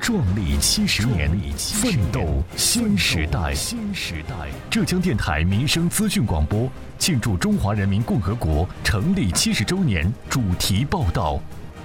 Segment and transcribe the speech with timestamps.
[0.00, 3.54] 壮丽七十年，奋斗新时代。
[3.54, 6.66] 新时代，浙江电台民生资讯广播
[6.98, 11.38] 庆祝中华人民共和国成立七十周年主题报道：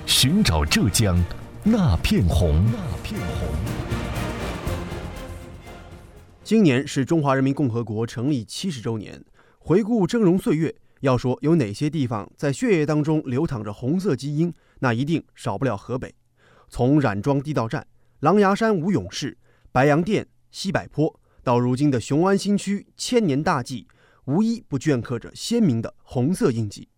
[0.05, 1.21] 寻找浙江
[1.61, 2.63] 那片红。
[2.71, 3.49] 那片红。
[6.41, 9.21] 今年是中华人民共和国成立七十周年，
[9.59, 16.15] 回顾峥嵘岁月，要说有哪些地方在血液当中流淌着红色基因，那一定少不了河北。
[16.69, 17.85] 从冉庄地道战。
[18.25, 19.37] 狼牙山吴勇士、
[19.71, 23.87] 白洋淀、西柏坡，到如今的雄安新区千年大计，
[24.25, 26.89] 无一不镌刻着鲜明的红色印记。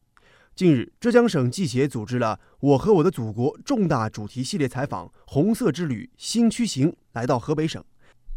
[0.55, 7.83] 近日，浙江省记协组织了“我和我的祖国”重大主题系列采访“红色之旅新区行”，来到河北省。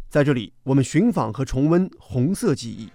[0.09, 2.89] 在这里，我们寻访和重温红色记忆。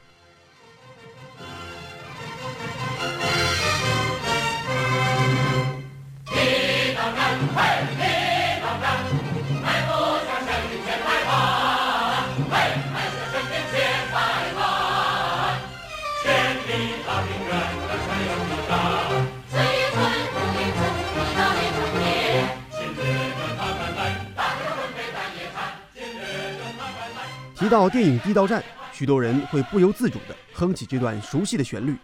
[27.66, 28.62] 提到电影《地道战》，
[28.96, 31.96] 许多人会不由自主地哼起这段熟悉的旋律。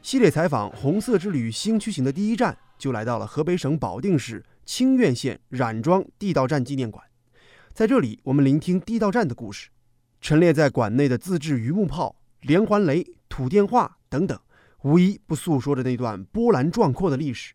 [0.00, 7.04] 系列采访“红色之旅新区行”的第一站，就来到了河北省保定市清苑县冉庄地道战纪念馆。
[7.74, 9.68] 在这里，我们聆听地道战的故事。
[10.22, 14.40] 陈列在馆内的自制榆木炮、连环雷、土电话等等，
[14.84, 17.52] 无一不诉说着那段波澜壮阔的历史。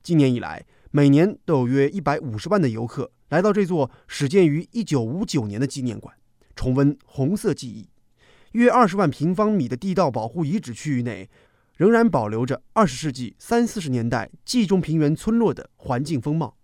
[0.00, 6.14] 今年以来，每年都有约一百五十万的游客来到这座始建于一九五九年的纪念馆。
[6.54, 7.88] 重温红色记忆，
[8.52, 11.28] 约二十万平方米的地道保护遗址区域内，
[11.76, 16.56] 仍然保留着二十世纪三四十年代冀中平原村落的环境风貌。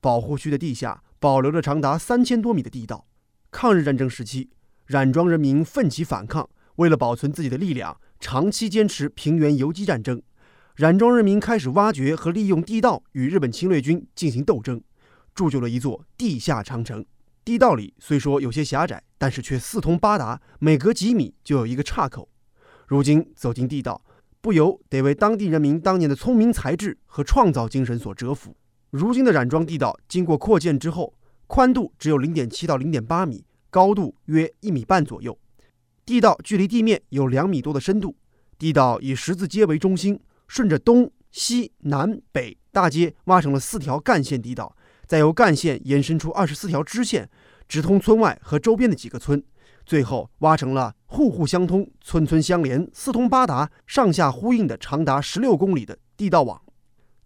[0.00, 3.06] 保护区的地下保留着长达三千多米的地道。
[3.50, 4.50] 抗日战争时期，
[4.86, 10.20] 冉庄人民奋起反抗，为了保存自己的力量，长期坚持平原游击战争。
[10.74, 14.82] 冉庄人民开始挖掘和利用地道与日本侵略军进行斗争，
[15.34, 17.04] 铸就了一座地下长城。
[17.44, 22.28] 地道里虽说有些狭窄，但是却四通八达，每隔几米就有一个岔口。
[22.86, 24.00] 如今走进地道，
[24.40, 28.56] 不由得为当地人民当年的聪明才智和创造精神所折服。
[28.90, 31.14] 如今的冉庄地道经过扩建之后，
[31.48, 35.36] 宽度只有零点七到零点八米，高度约一米半左右。
[36.06, 38.16] 地道距离地面有两米多的深度。
[38.56, 44.76] 地道以十字街为中心，顺着东西南北大街挖成了四条干线地道。
[45.06, 47.28] 再由干线延伸出二十四条支线，
[47.68, 49.42] 直通村外和周边的几个村，
[49.84, 56.60] 最后挖成了户户相通、村村相连、四通八达、上下呼应的长达十六公里的地道网。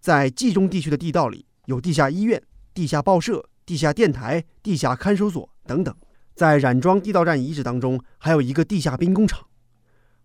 [0.01, 2.43] 在冀中地区的地道里，有地下医院、
[2.73, 5.95] 地下报社、地下电台、地下看守所等等。
[6.35, 9.47] 在冉庄地道站遗址当中，还有一个地下兵工厂。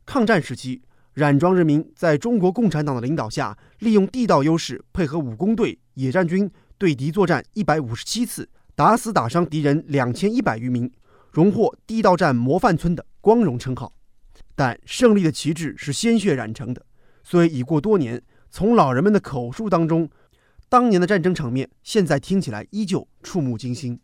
[0.06, 0.81] 抗战时期，
[1.13, 6.51] 冉庄人民在中国共产党的领导下，利用地道优势，配合武工队、野战军。
[6.81, 10.92] 对敌作战一百五十七次，打死打伤敌人两千一百余名，
[11.30, 13.94] 荣获地道战模范村的光荣称号。
[14.56, 16.84] 但胜利的旗帜是鲜血染成的，
[17.24, 18.19] 虽已过多年，
[18.50, 20.09] 从老人们的口述当中，
[20.69, 24.00] 当年的战争场面现在听起来依旧触目惊心。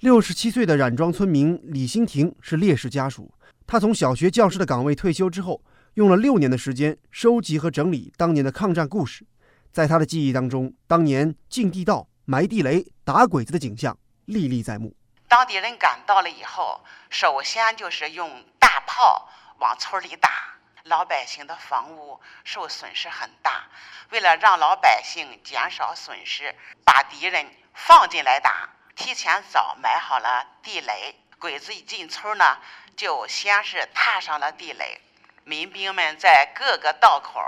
[0.00, 3.30] 六十七岁的冉庄村民李新亭是烈士家属，
[3.66, 5.62] 他从小学教师的岗位退休之后，
[5.96, 9.26] 用了六年的时间收集和整理当年的抗战故事。
[9.72, 13.96] 在他的记忆当中，当年进地道、埋地雷、打鬼子的景象
[14.26, 14.94] 历历在目。
[15.28, 19.26] 当地人赶到了以后，首先就是用大炮
[19.60, 20.30] 往村里打，
[20.84, 23.64] 老百姓的房屋受损失很大。
[24.10, 26.54] 为了让老百姓减少损失，
[26.84, 31.14] 把敌人放进来打，提前早埋好了地雷。
[31.38, 32.58] 鬼子一进村呢，
[32.94, 35.00] 就先是踏上了地雷。
[35.44, 37.40] 民兵们在各个道口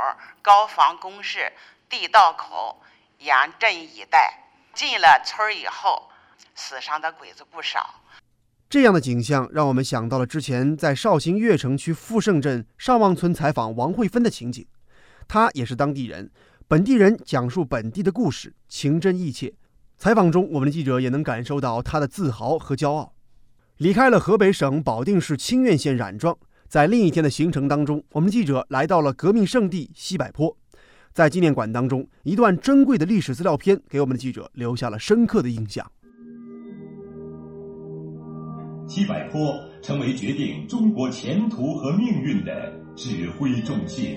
[0.43, 1.53] 高防工事。
[1.87, 2.83] 地道口
[3.19, 6.11] 严阵以待，进了村以后，
[6.57, 8.03] 死伤的鬼子不少。
[8.69, 14.67] 这样的景象让我们想到了之前在绍兴越城区富盛镇上望村采访王慧芬的情景。
[15.29, 16.33] 他也是当地人，
[16.67, 19.53] 本地人讲述本地的故事，情真意切。
[19.97, 23.13] 采访中，我们的记者也能感受到他的自豪和骄傲。
[23.77, 26.37] 离开了河北省保定市清苑县冉庄，
[26.75, 30.57] 在另一天的行程当中，我们记者来到了革命圣地西柏坡，
[31.13, 35.89] 在纪念馆当中，一段珍贵的历史资料片给我们的记者留下了深刻的印象。
[38.89, 44.17] 西柏坡成为决定中国前途和命运的指挥中心。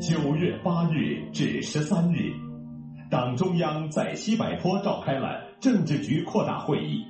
[0.00, 2.30] 九月八日至十三日，
[3.10, 7.04] 党中央在西柏坡召开了政治局扩大会议。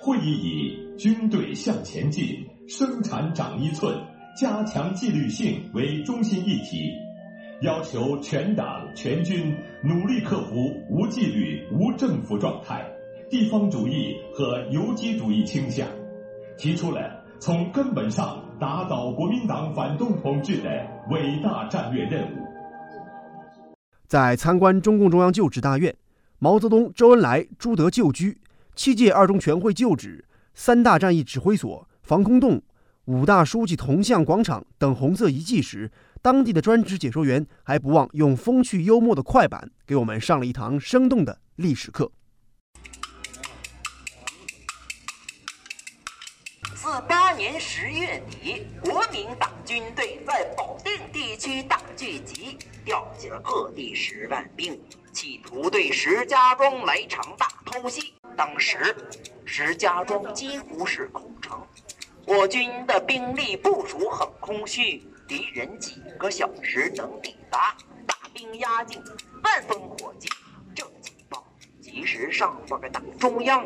[0.00, 2.26] 会议以“军队向前进，
[2.66, 3.94] 生产长一寸，
[4.34, 6.90] 加强纪律性”为中心议题，
[7.62, 9.54] 要求全党全军
[9.84, 12.84] 努力克服无纪律、无政府状态、
[13.30, 15.86] 地方主义和游击主义倾向，
[16.56, 18.44] 提出了从根本上。
[18.60, 20.68] 打倒国民党反动统治的
[21.08, 22.36] 伟大战略任务。
[24.06, 25.96] 在参观中共中央旧址大院、
[26.38, 28.36] 毛泽东、周恩来、朱德旧居、
[28.74, 30.24] 七届二中全会旧址、
[30.54, 32.62] 三大战役指挥所、防空洞、
[33.04, 35.90] 五大书记铜像广场等红色遗迹时，
[36.22, 42.10] 当地的专职解说员还不忘用风趣幽默的快板给我们上了一堂生动的历史课。
[46.74, 54.80] 四八年十月底，国民党军队在保定地区大聚集，调集了各地十万兵，
[55.12, 58.14] 企图对石家庄来场大偷袭。
[58.40, 58.96] 当时，
[59.44, 61.60] 石家庄几乎是空城，
[62.24, 67.76] 我军的兵力部署很空虚，敌人几个小时能抵达，
[68.06, 69.04] 大兵压境，
[69.44, 70.26] 万分火急。
[70.74, 71.44] 这情报
[71.82, 73.62] 及时上报给党中央，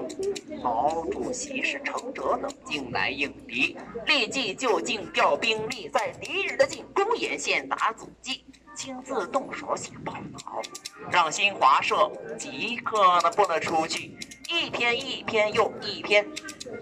[0.61, 3.77] 毛主席是乘者冷静来应敌，
[4.09, 8.45] 立即就近调兵力，在敌人的进攻沿线打阻击，
[8.75, 10.61] 亲自动手写报道，
[11.13, 14.14] 让新华社即刻的播了出去，
[14.55, 16.25] 一篇一篇又一篇，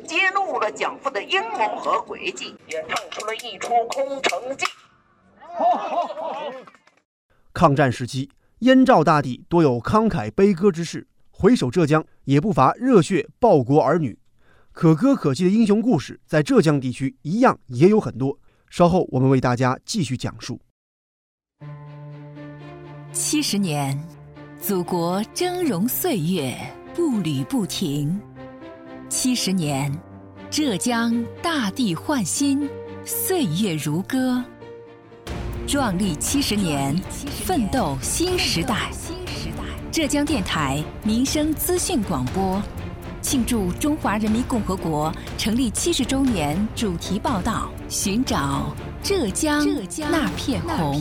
[0.06, 4.66] 揭露了蒋父的阴谋和诡计，也唱出了一出空城计。
[7.54, 11.08] 抗战时期，燕赵大地多有慷慨悲歌之士。
[11.30, 14.19] 回首浙江，也不乏热血报国儿女，
[14.72, 18.38] 可歌可泣的英雄故事，在浙江地区一样也有很多。
[18.69, 20.60] 稍后我们为大家继续讲述。
[23.12, 23.98] 七十年，
[24.60, 26.54] 祖国峥嵘岁月
[26.94, 28.20] 步履不停；
[29.08, 29.90] 七十年，
[30.50, 32.68] 浙江大地焕新，
[33.02, 34.44] 岁月如歌。
[35.66, 36.94] 壮丽七十年，
[37.46, 38.90] 奋斗新时代。
[39.90, 42.60] 浙江电台民生资讯广播
[43.22, 49.66] 庆祝中华人民共和国成立七十周年主题报道：寻找浙江
[50.10, 51.00] 那片红。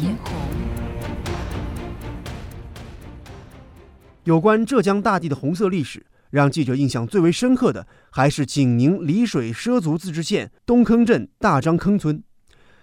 [4.26, 12.24] 有关浙江大地的红色历史，让记者印象最为深刻的还是景宁丽水畲族自治县东坑镇大张坑村，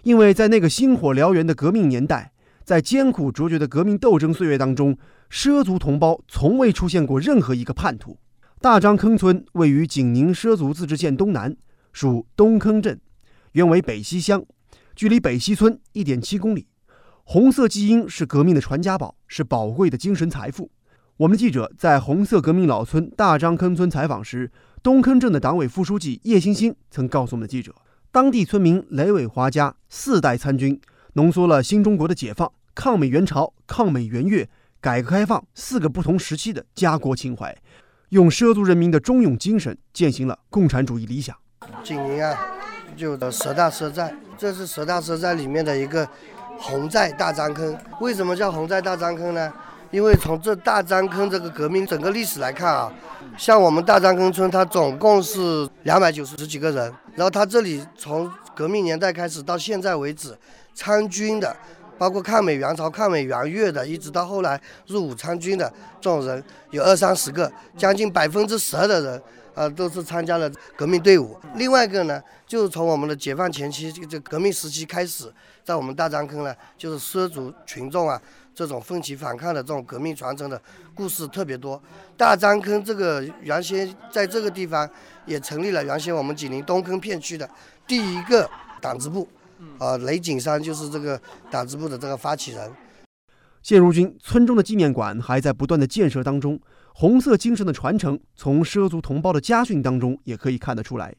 [0.02, 2.32] 因为在那个星火燎原的革命年代，
[2.64, 4.98] 在艰苦卓绝的革命斗争岁月当中。
[5.30, 8.18] 畲族同胞从未出现过任何一个叛徒。
[8.62, 11.54] 大张坑村位于景宁畲族自治县东南，
[11.92, 12.98] 属东坑镇，
[13.52, 14.42] 原为北溪乡，
[14.96, 16.66] 距离北溪村一点七公里。
[17.24, 20.70] 红色基因是革命的传家宝，是宝贵的精神财富。
[21.18, 24.52] 我们记者在红色革命老村大张坑村采访时，
[24.84, 27.74] 东坑镇的党委副书记叶星星曾告诉我们记者，
[28.12, 30.80] 当地村民雷伟华家四代参军，
[31.14, 34.48] 浓缩了新中国的解放、抗美援朝、抗美援越。
[34.80, 37.52] 改革开放四个不同时期的家国情怀，
[38.10, 41.36] 用畲族人民的忠勇精神践行了共产主义理想。
[41.82, 42.38] 景宁啊，
[42.96, 46.08] 就的十大社寨，这是十大社寨里面的一个
[46.60, 47.76] 红寨大张坑。
[48.00, 49.52] 为什么叫红寨大张坑呢？
[49.90, 52.92] 因为从这大张坑这个革命整个历史来看啊，
[53.36, 60.36] 像我们大张坑村，它总共是两百九十几个人，然后它这里从革命年代开始到现在为止
[60.74, 61.56] 参军的。
[61.98, 65.68] 包括抗美援朝、抗美援越的，一直到后来入伍参军的
[66.00, 66.40] 这种人，
[66.70, 71.36] 有二三十个，将近百分之十二的人，啊，都是参加了革命队伍。
[71.56, 75.24] 另外一个呢，就是从我们的解放前期这这革命时期开始，
[75.64, 78.22] 在我们大张坑呢，就是畲族群众啊，
[78.58, 80.60] 这种奋起反抗的这种革命传承的
[80.92, 81.80] 故事特别多。
[82.16, 84.88] 大张坑这个原先在这个地方
[85.26, 87.48] 也成立了原先我们紧邻东坑片区的
[87.86, 88.50] 第一个
[88.80, 89.28] 党支部。
[89.78, 91.20] 啊，雷景山就是这个
[91.52, 92.68] 党支部的这个发起人。
[93.62, 96.58] 现如今，村中的纪念馆还在不断的建设当中，
[96.94, 101.14] 红色精神的传承，从畲族同胞的家训当中也可以看得出来。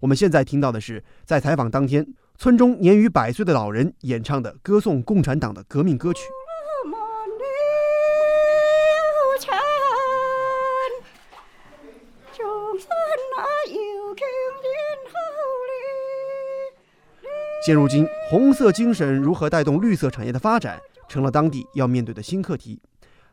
[0.00, 2.06] 我们现在听到的是，在采访当天，
[2.38, 6.20] 村中年逾百岁的老人演唱的歌颂共产党的革命歌曲。
[17.68, 22.80] 现如今，红色精神如何带动绿色产业的发展，成了当地要面对的新课题。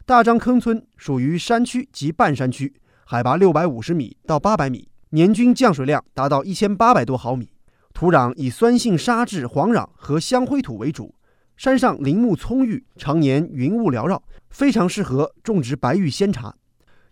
[0.05, 2.73] 大张坑村属于山区及半山区，
[3.05, 7.49] 海拔六百五十米到八百米，年均降水量达到一千八百多毫米，
[7.93, 11.15] 土壤以酸性沙质黄壤和香灰土为主，
[11.55, 16.53] 山上林木葱郁，常年云雾缭绕，非常适合种植白玉仙茶。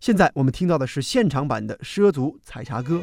[0.01, 3.01] 现在我们听到的是现场版的畲族采茶歌。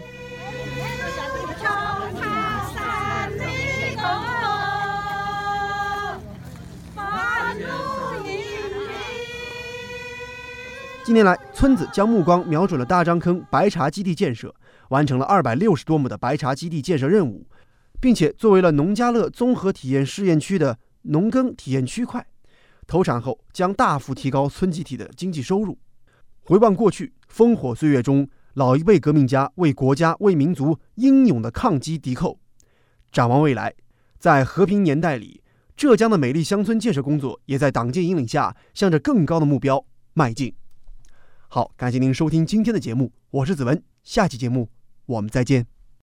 [11.10, 14.54] 近年来，村子将目光瞄准了大张坑白茶基地建设，
[14.90, 17.44] 完成了二百六十多亩的白茶基地建设任务，
[18.00, 22.24] 并且作为了农家乐综合体验试验区的农耕体验区块，
[22.86, 25.76] 投产后将大幅提高村集体的经济收入。
[26.42, 32.38] 回望过去，烽火岁月中，老一辈革命家为国家、为民族英勇的抗击敌寇；
[33.10, 33.74] 展望未来，
[34.20, 35.42] 在和平年代里，
[35.76, 40.54] 浙江的美丽乡村建设工作也在党建引领下，向着更高的目标迈进。
[41.52, 44.68] 好，感谢您收听今天的节目，我是子文，下期节目
[45.06, 45.66] 我们再见。